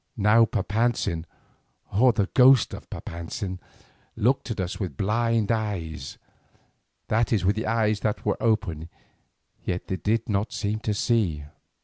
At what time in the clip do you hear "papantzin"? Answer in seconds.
0.45-1.27, 2.89-3.59